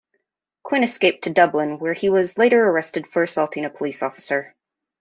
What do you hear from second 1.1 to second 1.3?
to